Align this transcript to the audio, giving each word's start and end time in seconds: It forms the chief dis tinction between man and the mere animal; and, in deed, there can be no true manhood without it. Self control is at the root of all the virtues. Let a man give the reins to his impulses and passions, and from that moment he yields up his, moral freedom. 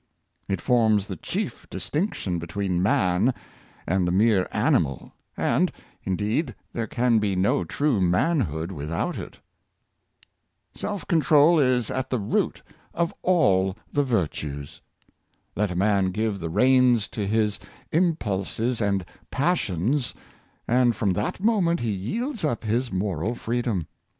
It 0.47 0.61
forms 0.61 1.05
the 1.05 1.15
chief 1.15 1.67
dis 1.69 1.87
tinction 1.91 2.39
between 2.39 2.81
man 2.81 3.35
and 3.85 4.07
the 4.07 4.11
mere 4.11 4.47
animal; 4.51 5.13
and, 5.37 5.71
in 6.03 6.15
deed, 6.15 6.55
there 6.73 6.87
can 6.87 7.19
be 7.19 7.35
no 7.35 7.63
true 7.63 8.01
manhood 8.01 8.71
without 8.71 9.19
it. 9.19 9.37
Self 10.73 11.07
control 11.07 11.59
is 11.59 11.91
at 11.91 12.09
the 12.09 12.17
root 12.17 12.63
of 12.95 13.13
all 13.21 13.77
the 13.93 14.03
virtues. 14.03 14.81
Let 15.55 15.69
a 15.69 15.75
man 15.75 16.09
give 16.09 16.39
the 16.39 16.49
reins 16.49 17.07
to 17.09 17.27
his 17.27 17.59
impulses 17.91 18.81
and 18.81 19.05
passions, 19.29 20.15
and 20.67 20.95
from 20.95 21.13
that 21.13 21.43
moment 21.43 21.79
he 21.79 21.91
yields 21.91 22.43
up 22.43 22.63
his, 22.63 22.91
moral 22.91 23.35
freedom. 23.35 23.85